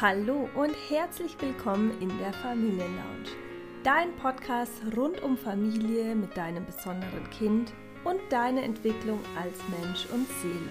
[0.00, 3.30] Hallo und herzlich willkommen in der Familienlounge.
[3.82, 7.72] Dein Podcast rund um Familie mit deinem besonderen Kind
[8.04, 10.70] und deine Entwicklung als Mensch und Seele.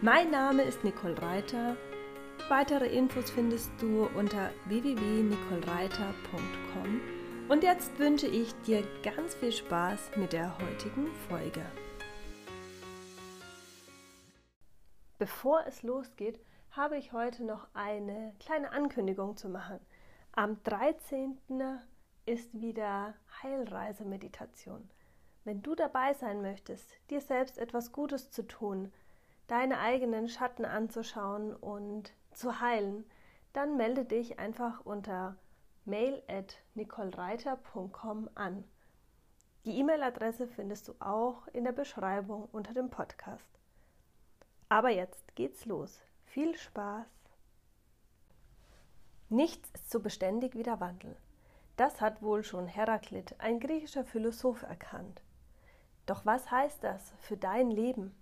[0.00, 1.76] Mein Name ist Nicole Reiter.
[2.48, 7.00] Weitere Infos findest du unter www.nicolereiter.com.
[7.50, 11.60] Und jetzt wünsche ich dir ganz viel Spaß mit der heutigen Folge.
[15.18, 16.40] Bevor es losgeht,
[16.76, 19.80] habe ich heute noch eine kleine Ankündigung zu machen.
[20.32, 21.38] Am 13.
[22.26, 24.90] ist wieder Heilreisemeditation.
[25.44, 28.92] Wenn du dabei sein möchtest, dir selbst etwas Gutes zu tun,
[29.46, 33.06] deine eigenen Schatten anzuschauen und zu heilen,
[33.54, 35.36] dann melde dich einfach unter
[35.86, 38.64] mail at nicolereiter.com an.
[39.64, 43.48] Die E-Mail-Adresse findest du auch in der Beschreibung unter dem Podcast.
[44.68, 46.05] Aber jetzt geht's los.
[46.36, 47.06] Viel Spaß!
[49.30, 51.16] Nichts ist so beständig wie der Wandel.
[51.78, 55.22] Das hat wohl schon Heraklit, ein griechischer Philosoph, erkannt.
[56.04, 58.14] Doch was heißt das für dein Leben?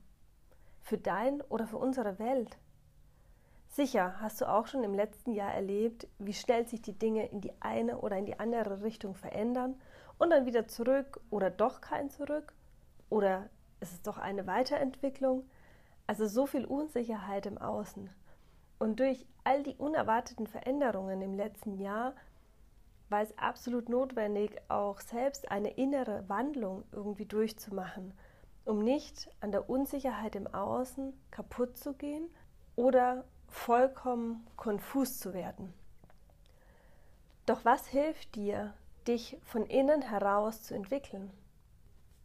[0.80, 2.56] Für dein oder für unsere Welt?
[3.66, 7.40] Sicher hast du auch schon im letzten Jahr erlebt, wie schnell sich die Dinge in
[7.40, 9.74] die eine oder in die andere Richtung verändern
[10.18, 12.54] und dann wieder zurück oder doch kein Zurück
[13.10, 15.50] oder ist es doch eine Weiterentwicklung?
[16.06, 18.10] Also so viel Unsicherheit im Außen.
[18.78, 22.14] Und durch all die unerwarteten Veränderungen im letzten Jahr
[23.08, 28.12] war es absolut notwendig, auch selbst eine innere Wandlung irgendwie durchzumachen,
[28.64, 32.28] um nicht an der Unsicherheit im Außen kaputt zu gehen
[32.76, 35.72] oder vollkommen konfus zu werden.
[37.46, 38.74] Doch was hilft dir,
[39.06, 41.30] dich von innen heraus zu entwickeln?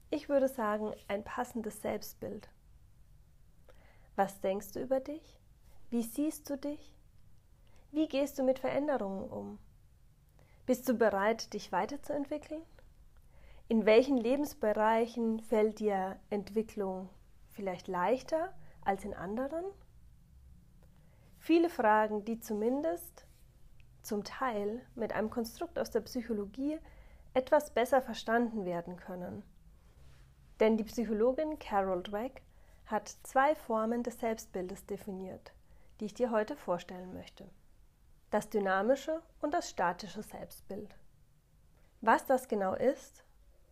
[0.10, 2.50] Ich würde sagen, ein passendes Selbstbild.
[4.20, 5.40] Was denkst du über dich?
[5.90, 6.94] Wie siehst du dich?
[7.94, 9.60] Wie gehst du mit Veränderungen um?
[10.66, 12.62] Bist du bereit, dich weiterzuentwickeln?
[13.70, 17.08] In welchen Lebensbereichen fällt dir Entwicklung
[17.48, 18.54] vielleicht leichter
[18.84, 19.64] als in anderen?
[21.38, 23.26] Viele Fragen, die zumindest
[24.02, 26.78] zum Teil mit einem Konstrukt aus der Psychologie
[27.34, 29.44] etwas besser verstanden werden können.
[30.60, 32.42] Denn die Psychologin Carol Dweck
[32.90, 35.54] hat zwei Formen des Selbstbildes definiert,
[36.00, 37.48] die ich dir heute vorstellen möchte.
[38.32, 40.96] Das dynamische und das statische Selbstbild.
[42.02, 43.24] Was das genau ist,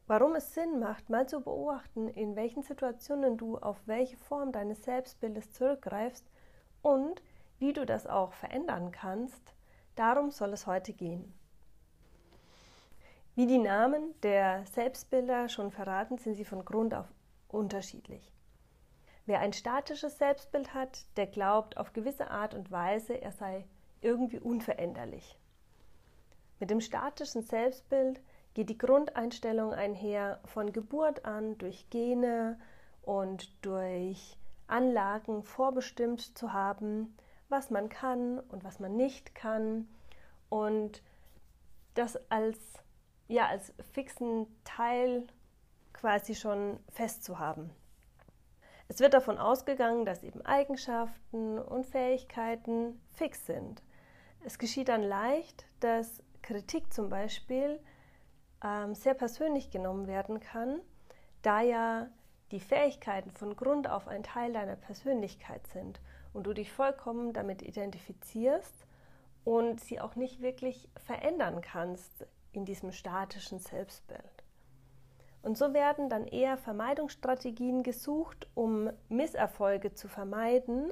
[0.06, 4.84] warum es Sinn macht, mal zu beobachten, in welchen Situationen du auf welche Form deines
[4.84, 6.30] Selbstbildes zurückgreifst
[6.84, 7.24] und
[7.58, 9.56] wie du das auch verändern kannst,
[9.96, 11.34] darum soll es heute gehen.
[13.34, 17.08] Wie die Namen der Selbstbilder schon verraten, sind sie von Grund auf
[17.48, 18.37] unterschiedlich.
[19.28, 23.68] Wer ein statisches Selbstbild hat, der glaubt auf gewisse Art und Weise, er sei
[24.00, 25.38] irgendwie unveränderlich.
[26.62, 28.22] Mit dem statischen Selbstbild
[28.54, 32.58] geht die Grundeinstellung einher, von Geburt an durch Gene
[33.02, 34.38] und durch
[34.68, 37.14] Anlagen vorbestimmt zu haben,
[37.50, 39.90] was man kann und was man nicht kann
[40.48, 41.04] und
[41.96, 42.58] das als
[43.28, 45.28] ja als fixen Teil
[45.92, 47.72] quasi schon festzuhaben.
[48.90, 53.84] Es wird davon ausgegangen, dass eben Eigenschaften und Fähigkeiten fix sind.
[54.46, 57.80] Es geschieht dann leicht, dass Kritik zum Beispiel
[58.64, 60.80] ähm, sehr persönlich genommen werden kann,
[61.42, 62.08] da ja
[62.52, 66.00] die Fähigkeiten von Grund auf ein Teil deiner Persönlichkeit sind
[66.34, 68.88] und du dich vollkommen damit identifizierst
[69.44, 74.37] und sie auch nicht wirklich verändern kannst in diesem statischen Selbstbild.
[75.48, 80.92] Und so werden dann eher Vermeidungsstrategien gesucht, um Misserfolge zu vermeiden,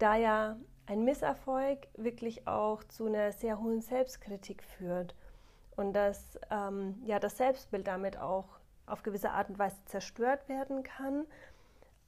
[0.00, 5.14] da ja ein Misserfolg wirklich auch zu einer sehr hohen Selbstkritik führt
[5.76, 10.82] und dass ähm, ja das Selbstbild damit auch auf gewisse Art und Weise zerstört werden
[10.82, 11.24] kann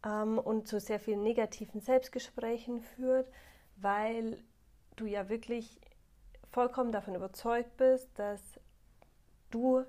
[0.04, 3.30] ähm, und zu sehr vielen negativen Selbstgesprächen führt,
[3.76, 4.42] weil
[4.96, 5.80] du ja wirklich
[6.50, 8.58] vollkommen davon überzeugt bist, dass
[9.52, 9.84] du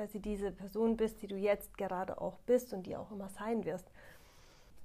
[0.00, 3.66] quasi diese Person bist, die du jetzt gerade auch bist und die auch immer sein
[3.66, 3.86] wirst.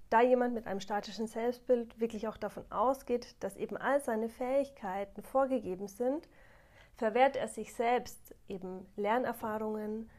[0.09, 5.23] Da jemand mit einem statischen Selbstbild wirklich auch davon ausgeht, dass eben all seine Fähigkeiten
[5.23, 6.27] vorgegeben sind,
[6.97, 10.09] verwehrt er sich selbst eben Lernerfahrungen,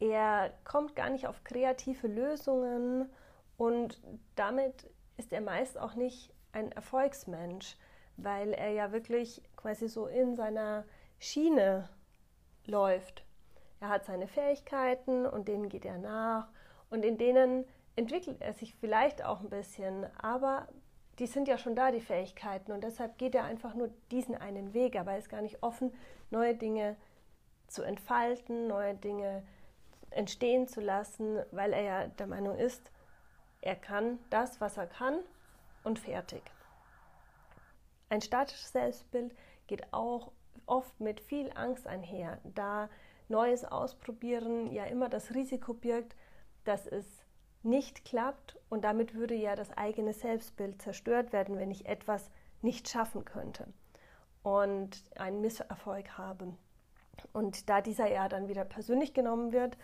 [0.00, 3.08] er kommt gar nicht auf kreative Lösungen
[3.56, 4.02] und
[4.34, 7.78] damit ist er meist auch nicht ein Erfolgsmensch,
[8.18, 10.84] weil er ja wirklich quasi so in seiner
[11.18, 11.88] Schiene
[12.66, 13.25] läuft
[13.80, 16.48] er hat seine Fähigkeiten und denen geht er nach
[16.90, 17.64] und in denen
[17.96, 20.68] entwickelt er sich vielleicht auch ein bisschen, aber
[21.18, 22.72] die sind ja schon da, die Fähigkeiten.
[22.72, 25.92] Und deshalb geht er einfach nur diesen einen Weg, aber er ist gar nicht offen,
[26.30, 26.96] neue Dinge
[27.68, 29.42] zu entfalten, neue Dinge
[30.10, 32.90] entstehen zu lassen, weil er ja der Meinung ist,
[33.60, 35.18] er kann das, was er kann
[35.82, 36.42] und fertig.
[38.08, 39.34] Ein statisches Selbstbild
[39.66, 40.30] geht auch
[40.66, 42.88] oft mit viel Angst einher, da
[43.28, 46.16] Neues ausprobieren ja immer das Risiko birgt,
[46.64, 47.06] dass es
[47.62, 52.30] nicht klappt und damit würde ja das eigene Selbstbild zerstört werden, wenn ich etwas
[52.62, 53.66] nicht schaffen könnte
[54.42, 56.54] und einen Misserfolg habe.
[57.32, 59.76] Und da dieser ja dann wieder persönlich genommen wird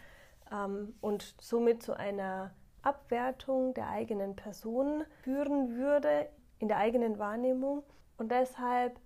[0.53, 2.53] ähm, und somit zu einer
[2.83, 6.29] Abwertung der eigenen Person führen würde
[6.59, 7.83] in der eigenen Wahrnehmung
[8.19, 9.01] und deshalb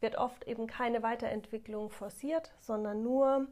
[0.00, 3.48] wird oft eben keine Weiterentwicklung forciert, sondern nur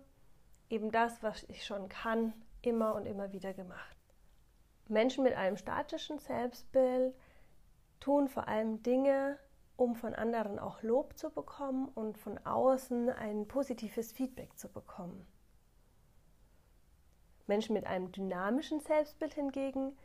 [0.70, 2.32] eben das, was ich schon kann,
[2.62, 3.96] immer und immer wieder gemacht.
[4.88, 7.14] Menschen mit einem statischen Selbstbild
[8.00, 9.38] tun vor allem Dinge,
[9.76, 15.26] um von anderen auch Lob zu bekommen und von außen ein positives Feedback zu bekommen.
[17.46, 19.96] Menschen mit einem dynamischen Selbstbild hingegen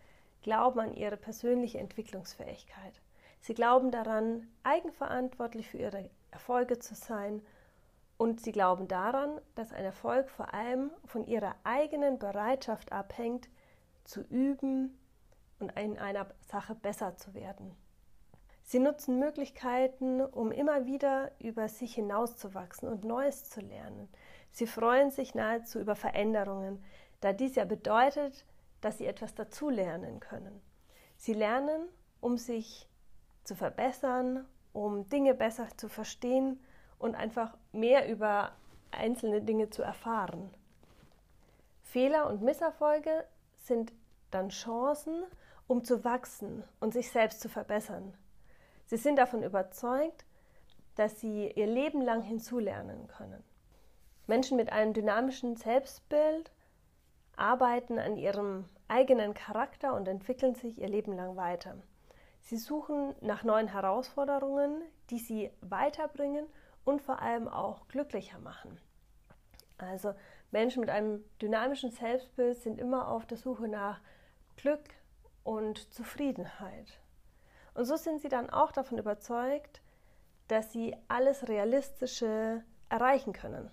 [0.41, 3.01] glauben an ihre persönliche Entwicklungsfähigkeit.
[3.39, 7.41] Sie glauben daran, eigenverantwortlich für ihre Erfolge zu sein
[8.23, 13.49] und sie glauben daran, dass ein Erfolg vor allem von ihrer eigenen Bereitschaft abhängt,
[14.05, 14.97] zu üben
[15.59, 17.75] und in einer Sache besser zu werden.
[18.61, 24.07] Sie nutzen Möglichkeiten, um immer wieder über sich hinauszuwachsen und Neues zu lernen.
[24.51, 26.81] Sie freuen sich nahezu über Veränderungen,
[27.19, 28.45] da dies ja bedeutet,
[28.79, 30.61] dass sie etwas dazulernen können.
[31.17, 31.89] Sie lernen,
[32.21, 32.87] um sich
[33.43, 36.61] zu verbessern, um Dinge besser zu verstehen
[37.03, 38.53] und einfach mehr über
[38.91, 40.49] einzelne Dinge zu erfahren.
[41.83, 43.25] Fehler und Misserfolge
[43.57, 43.91] sind
[44.31, 45.23] dann Chancen,
[45.67, 48.13] um zu wachsen und sich selbst zu verbessern.
[48.85, 50.23] Sie sind davon überzeugt,
[50.95, 53.43] dass sie ihr Leben lang hinzulernen können.
[54.25, 56.51] Menschen mit einem dynamischen Selbstbild
[57.35, 61.75] arbeiten an ihrem eigenen Charakter und entwickeln sich ihr Leben lang weiter.
[62.41, 66.45] Sie suchen nach neuen Herausforderungen, die sie weiterbringen
[66.85, 68.79] und vor allem auch glücklicher machen.
[69.77, 70.13] Also
[70.51, 74.01] Menschen mit einem dynamischen Selbstbild sind immer auf der Suche nach
[74.55, 74.83] Glück
[75.43, 76.99] und Zufriedenheit.
[77.73, 79.81] Und so sind sie dann auch davon überzeugt,
[80.47, 83.71] dass sie alles Realistische erreichen können.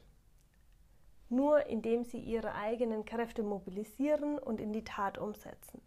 [1.28, 5.80] Nur indem sie ihre eigenen Kräfte mobilisieren und in die Tat umsetzen.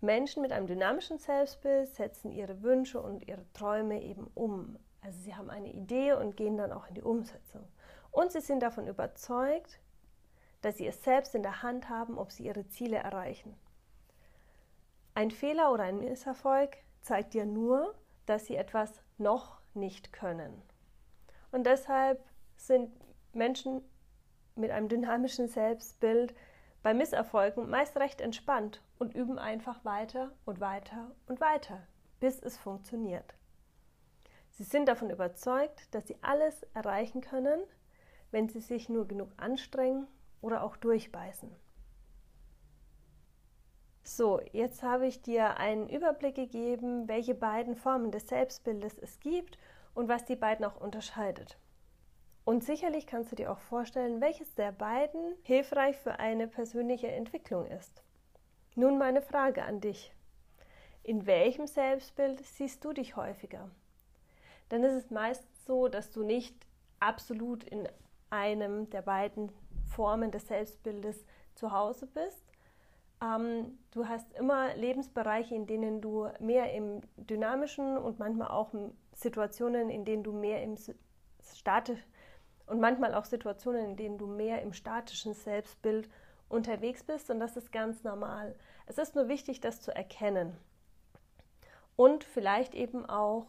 [0.00, 4.78] Menschen mit einem dynamischen Selbstbild setzen ihre Wünsche und ihre Träume eben um.
[5.00, 7.64] Also sie haben eine Idee und gehen dann auch in die Umsetzung.
[8.10, 9.78] Und sie sind davon überzeugt,
[10.62, 13.56] dass sie es selbst in der Hand haben, ob sie ihre Ziele erreichen.
[15.14, 17.94] Ein Fehler oder ein Misserfolg zeigt dir nur,
[18.26, 20.62] dass sie etwas noch nicht können.
[21.52, 22.22] Und deshalb
[22.56, 22.90] sind
[23.32, 23.82] Menschen
[24.56, 26.34] mit einem dynamischen Selbstbild
[26.82, 31.86] bei Misserfolgen meist recht entspannt und üben einfach weiter und weiter und weiter,
[32.20, 33.34] bis es funktioniert.
[34.56, 37.60] Sie sind davon überzeugt, dass sie alles erreichen können,
[38.30, 40.08] wenn sie sich nur genug anstrengen
[40.40, 41.54] oder auch durchbeißen.
[44.02, 49.58] So, jetzt habe ich dir einen Überblick gegeben, welche beiden Formen des Selbstbildes es gibt
[49.94, 51.58] und was die beiden auch unterscheidet.
[52.46, 57.66] Und sicherlich kannst du dir auch vorstellen, welches der beiden hilfreich für eine persönliche Entwicklung
[57.66, 58.02] ist.
[58.74, 60.14] Nun meine Frage an dich.
[61.02, 63.68] In welchem Selbstbild siehst du dich häufiger?
[64.68, 66.66] Dann ist es meist so, dass du nicht
[67.00, 67.88] absolut in
[68.30, 69.52] einem der beiden
[69.84, 72.44] Formen des Selbstbildes zu Hause bist.
[73.22, 78.72] Ähm, du hast immer Lebensbereiche, in denen du mehr im dynamischen und manchmal auch
[79.14, 80.76] Situationen, in denen du mehr im
[81.54, 82.02] statischen
[82.66, 86.10] und manchmal auch Situationen, in denen du mehr im statischen Selbstbild
[86.48, 88.56] unterwegs bist und das ist ganz normal.
[88.86, 90.56] Es ist nur wichtig, das zu erkennen
[91.96, 93.46] und vielleicht eben auch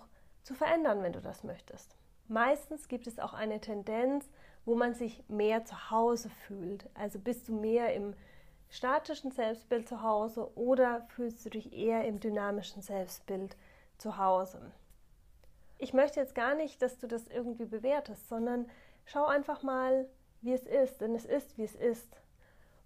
[0.48, 1.94] zu verändern, wenn du das möchtest.
[2.30, 4.30] Meistens gibt es auch eine Tendenz,
[4.64, 6.90] wo man sich mehr zu Hause fühlt.
[6.94, 8.14] Also bist du mehr im
[8.70, 13.58] statischen Selbstbild zu Hause oder fühlst du dich eher im dynamischen Selbstbild
[13.98, 14.72] zu Hause?
[15.80, 18.70] Ich möchte jetzt gar nicht, dass du das irgendwie bewertest, sondern
[19.04, 20.08] schau einfach mal,
[20.42, 22.22] wie es ist, denn es ist, wie es ist.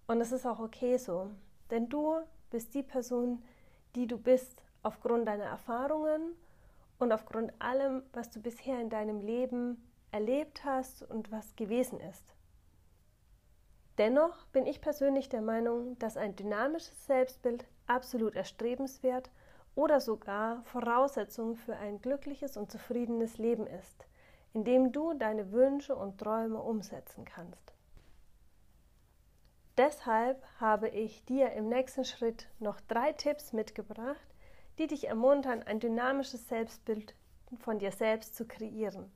[0.07, 1.29] Und es ist auch okay so,
[1.69, 2.15] denn du
[2.49, 3.43] bist die Person,
[3.93, 6.35] die du bist, aufgrund deiner Erfahrungen
[7.01, 12.35] und aufgrund allem, was du bisher in deinem Leben erlebt hast und was gewesen ist.
[13.97, 19.31] Dennoch bin ich persönlich der Meinung, dass ein dynamisches Selbstbild absolut erstrebenswert
[19.73, 24.05] oder sogar Voraussetzung für ein glückliches und zufriedenes Leben ist,
[24.53, 27.73] in dem du deine Wünsche und Träume umsetzen kannst.
[29.75, 34.30] Deshalb habe ich dir im nächsten Schritt noch drei Tipps mitgebracht,
[34.81, 37.13] die dich ermuntern, ein dynamisches Selbstbild
[37.59, 39.11] von dir selbst zu kreieren.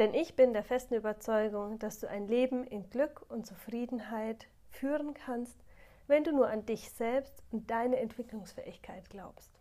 [0.00, 5.14] Denn ich bin der festen Überzeugung, dass du ein Leben in Glück und Zufriedenheit führen
[5.14, 5.56] kannst,
[6.08, 9.52] wenn du nur an dich selbst und deine Entwicklungsfähigkeit glaubst.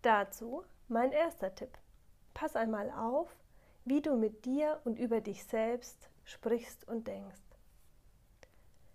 [0.00, 1.76] Dazu mein erster Tipp.
[2.32, 3.36] Pass einmal auf,
[3.84, 7.42] wie du mit dir und über dich selbst sprichst und denkst.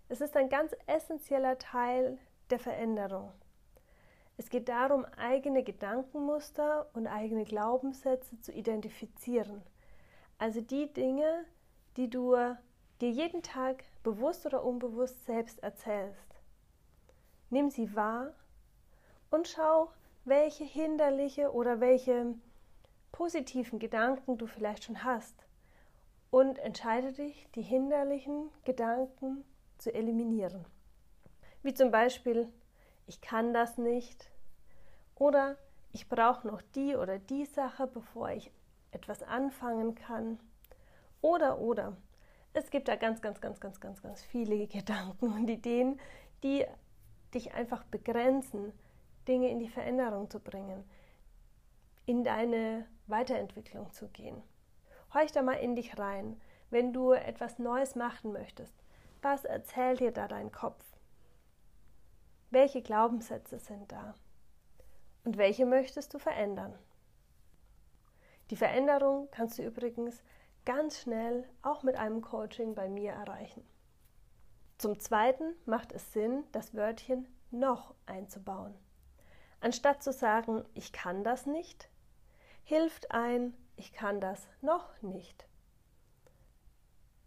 [0.09, 2.17] Es ist ein ganz essentieller Teil
[2.49, 3.31] der Veränderung.
[4.37, 9.63] Es geht darum, eigene Gedankenmuster und eigene Glaubenssätze zu identifizieren.
[10.37, 11.45] Also die Dinge,
[11.97, 12.35] die du
[13.01, 16.35] dir jeden Tag bewusst oder unbewusst selbst erzählst.
[17.49, 18.33] Nimm sie wahr
[19.31, 19.91] und schau,
[20.25, 22.35] welche hinderliche oder welche
[23.11, 25.45] positiven Gedanken du vielleicht schon hast.
[26.29, 29.45] Und entscheide dich, die hinderlichen Gedanken
[29.77, 30.65] zu eliminieren.
[31.63, 32.51] Wie zum Beispiel,
[33.07, 34.29] ich kann das nicht
[35.15, 35.57] oder
[35.91, 38.51] ich brauche noch die oder die Sache, bevor ich
[38.91, 40.39] etwas anfangen kann.
[41.21, 41.97] Oder, oder.
[42.53, 45.99] Es gibt da ganz, ganz, ganz, ganz, ganz, ganz viele Gedanken und Ideen,
[46.43, 46.65] die
[47.33, 48.73] dich einfach begrenzen,
[49.27, 50.83] Dinge in die Veränderung zu bringen,
[52.05, 54.41] in deine Weiterentwicklung zu gehen.
[55.13, 58.73] Horch da mal in dich rein, wenn du etwas Neues machen möchtest.
[59.21, 60.83] Was erzählt dir da dein Kopf?
[62.49, 64.15] Welche Glaubenssätze sind da?
[65.25, 66.77] Und welche möchtest du verändern?
[68.49, 70.23] Die Veränderung kannst du übrigens
[70.63, 73.65] ganz schnell auch mit einem Coaching bei mir erreichen.
[74.77, 78.73] Zum Zweiten macht es Sinn, das Wörtchen noch einzubauen.
[79.59, 81.89] Anstatt zu sagen, ich kann das nicht,
[82.63, 85.47] hilft ein, ich kann das noch nicht.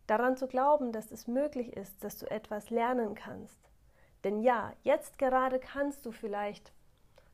[0.06, 3.69] Daran zu glauben, dass es möglich ist, dass du etwas lernen kannst,
[4.24, 6.72] denn ja, jetzt gerade kannst du vielleicht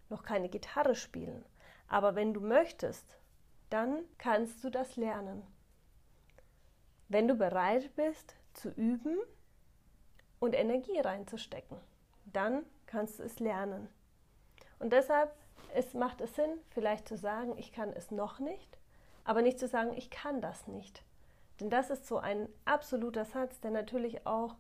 [0.09, 1.45] noch keine Gitarre spielen,
[1.89, 3.19] aber wenn du möchtest,
[3.71, 5.43] dann kannst du das lernen.
[7.09, 9.19] Wenn du bereit bist zu üben
[10.39, 11.79] und Energie reinzustecken,
[12.25, 13.89] dann kannst du es lernen.
[14.79, 15.33] Und deshalb
[15.77, 18.79] es macht es Sinn, vielleicht zu sagen, ich kann es noch nicht,
[19.25, 21.03] aber nicht zu sagen, ich kann das nicht.
[21.61, 24.57] Denn das ist so ein absoluter Satz, der natürlich auch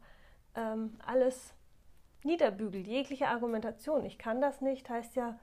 [0.54, 1.54] ähm, alles
[2.26, 4.04] niederbügelt, jegliche Argumentation.
[4.04, 5.38] Ich kann das nicht, heißt ja,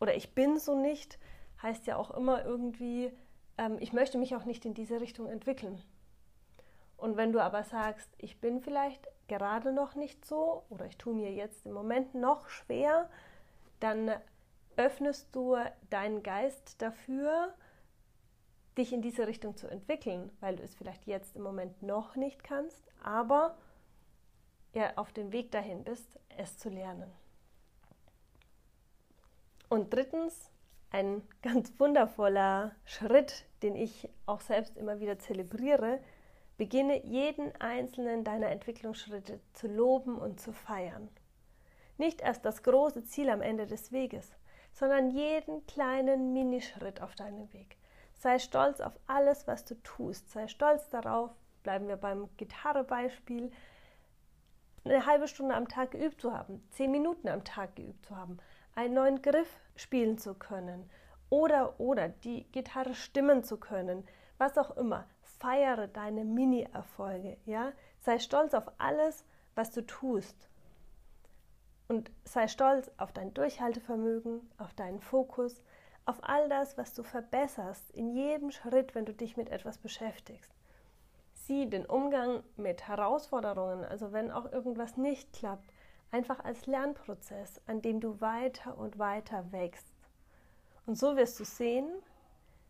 [0.00, 1.18] oder ich bin so nicht,
[1.62, 3.12] heißt ja auch immer irgendwie,
[3.58, 5.82] ähm, ich möchte mich auch nicht in diese Richtung entwickeln.
[6.96, 11.14] Und wenn du aber sagst, ich bin vielleicht gerade noch nicht so oder ich tue
[11.14, 13.08] mir jetzt im Moment noch schwer,
[13.78, 14.10] dann
[14.76, 15.56] öffnest du
[15.90, 17.54] deinen Geist dafür,
[18.76, 22.44] dich in diese Richtung zu entwickeln, weil du es vielleicht jetzt im Moment noch nicht
[22.44, 23.56] kannst, aber
[24.78, 27.10] ja auf dem Weg dahin bist, es zu lernen.
[29.68, 30.50] Und drittens,
[30.90, 36.00] ein ganz wundervoller Schritt, den ich auch selbst immer wieder zelebriere,
[36.56, 41.08] beginne jeden einzelnen deiner Entwicklungsschritte zu loben und zu feiern.
[41.98, 44.32] Nicht erst das große Ziel am Ende des Weges,
[44.72, 47.76] sondern jeden kleinen Minischritt auf deinem Weg.
[48.14, 50.30] Sei stolz auf alles, was du tust.
[50.30, 51.30] Sei stolz darauf,
[51.62, 53.52] bleiben wir beim Gitarrebeispiel,
[54.84, 58.38] eine halbe Stunde am Tag geübt zu haben, zehn Minuten am Tag geübt zu haben,
[58.74, 60.88] einen neuen Griff spielen zu können
[61.30, 64.06] oder oder die Gitarre stimmen zu können,
[64.38, 65.06] was auch immer.
[65.22, 67.72] Feiere deine Mini-Erfolge, ja?
[68.00, 70.48] Sei stolz auf alles, was du tust.
[71.88, 75.62] Und sei stolz auf dein Durchhaltevermögen, auf deinen Fokus,
[76.04, 80.57] auf all das, was du verbesserst in jedem Schritt, wenn du dich mit etwas beschäftigst.
[81.48, 85.72] Sieh den Umgang mit Herausforderungen, also wenn auch irgendwas nicht klappt,
[86.10, 89.94] einfach als Lernprozess, an dem du weiter und weiter wächst.
[90.84, 91.88] Und so wirst du sehen,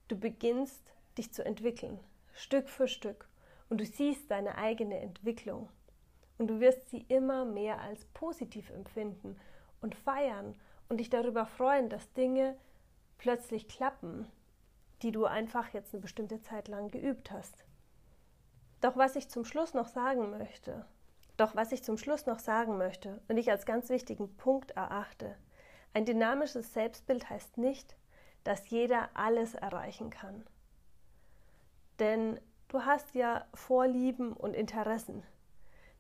[0.07, 0.81] du beginnst
[1.19, 1.99] dich zu entwickeln,
[2.35, 3.27] Stück für Stück,
[3.69, 5.69] und du siehst deine eigene Entwicklung.
[6.39, 9.41] Und du wirst sie immer mehr als positiv empfinden
[9.81, 10.55] und feiern
[10.89, 12.57] und dich darüber freuen, dass Dinge
[13.19, 14.31] plötzlich klappen,
[15.03, 17.65] die du einfach jetzt eine bestimmte Zeit lang geübt hast.
[18.81, 20.85] Doch was ich zum Schluss noch sagen möchte,
[21.37, 25.37] doch was ich zum Schluss noch sagen möchte und ich als ganz wichtigen Punkt erachte,
[25.95, 27.97] ein dynamisches Selbstbild heißt nicht,
[28.45, 30.45] dass jeder alles erreichen kann.
[31.99, 35.25] Denn du hast ja Vorlieben und Interessen.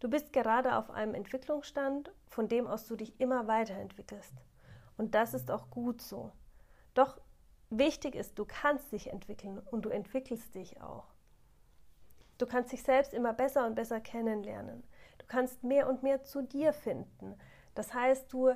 [0.00, 4.34] Du bist gerade auf einem Entwicklungsstand, von dem aus du dich immer weiterentwickelst.
[4.96, 6.30] Und das ist auch gut so.
[6.94, 7.20] Doch
[7.70, 11.06] wichtig ist, du kannst dich entwickeln und du entwickelst dich auch.
[12.38, 14.84] Du kannst dich selbst immer besser und besser kennenlernen.
[15.18, 17.34] Du kannst mehr und mehr zu dir finden.
[17.74, 18.52] Das heißt, du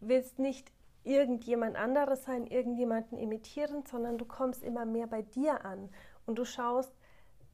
[0.00, 0.72] willst nicht
[1.02, 5.90] irgendjemand anderes sein, irgendjemanden imitieren, sondern du kommst immer mehr bei dir an
[6.26, 6.92] und du schaust,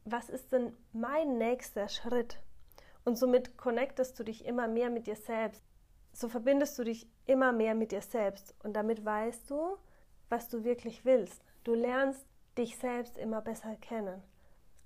[0.04, 2.40] was ist denn mein nächster Schritt?
[3.04, 5.64] Und somit connectest du dich immer mehr mit dir selbst.
[6.12, 9.76] So verbindest du dich immer mehr mit dir selbst und damit weißt du,
[10.28, 11.42] was du wirklich willst.
[11.64, 12.24] Du lernst
[12.56, 14.22] dich selbst immer besser kennen.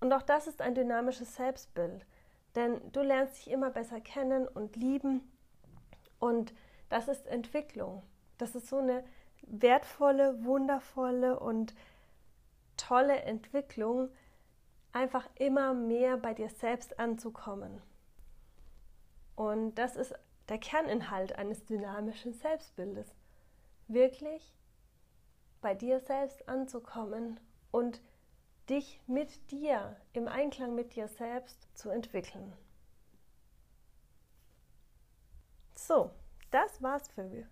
[0.04, 2.04] Und auch das ist ein dynamisches Selbstbild,
[2.56, 5.22] denn du lernst dich immer besser kennen und lieben
[6.18, 6.52] und
[6.90, 8.02] das ist Entwicklung.
[8.36, 9.02] Das ist so eine
[9.46, 11.74] wertvolle, wundervolle und
[12.76, 14.10] tolle Entwicklung,
[14.92, 17.80] einfach immer mehr bei dir selbst anzukommen.
[19.36, 20.14] Und das ist
[20.50, 23.14] der Kerninhalt eines dynamischen Selbstbildes.
[23.88, 24.54] Wirklich
[25.62, 28.02] bei dir selbst anzukommen und
[28.68, 32.52] dich mit dir, im Einklang mit dir selbst zu entwickeln.
[35.74, 36.10] So,
[36.50, 37.46] das war's für.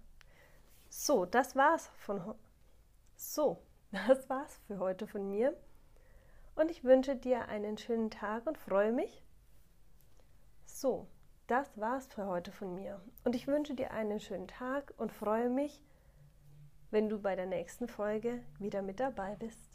[0.88, 2.35] So, das war's von
[3.16, 5.57] So, das war's für heute von mir.
[6.54, 9.23] Und ich wünsche dir einen schönen Tag und freue mich.
[10.64, 11.09] So,
[11.47, 13.00] das war's für heute von mir.
[13.25, 15.83] Und ich wünsche dir einen schönen Tag und freue mich,
[16.90, 19.72] wenn du bei der nächsten Folge wieder mit dabei bist.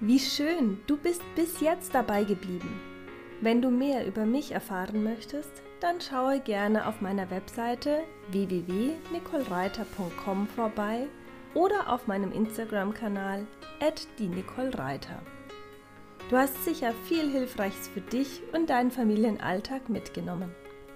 [0.00, 2.80] Wie schön, du bist bis jetzt dabei geblieben.
[3.40, 11.06] Wenn du mehr über mich erfahren möchtest, dann schaue gerne auf meiner Webseite www.nicolereiter.com vorbei
[11.54, 13.46] oder auf meinem Instagram-Kanal
[14.18, 15.22] die Nicole Reiter.
[16.30, 20.54] Du hast sicher viel Hilfreiches für dich und deinen Familienalltag mitgenommen.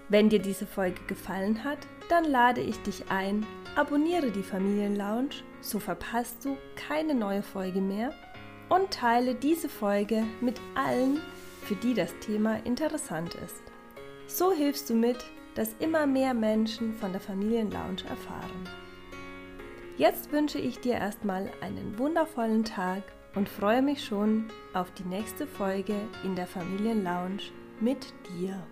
[0.08, 1.78] Wenn dir diese Folge gefallen hat,
[2.08, 8.14] dann lade ich dich ein, abonniere die Familienlounge, so verpasst du keine neue Folge mehr
[8.68, 11.20] und teile diese Folge mit allen,
[11.62, 13.62] für die das Thema interessant ist.
[14.26, 15.18] So hilfst du mit,
[15.54, 18.68] dass immer mehr Menschen von der Familienlounge erfahren.
[19.96, 23.02] Jetzt wünsche ich dir erstmal einen wundervollen Tag
[23.34, 27.42] und freue mich schon auf die nächste Folge in der Familienlounge
[27.80, 28.62] mit dir.